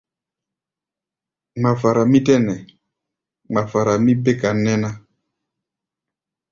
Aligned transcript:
Ŋmafara 1.59 2.03
mí 2.11 2.19
tɛ́ 2.25 2.37
nɛ, 2.45 2.55
ŋmafara 3.49 3.93
mí 4.03 4.11
béka 4.23 4.49
nɛ́ 4.63 4.75
ná. 4.83 4.89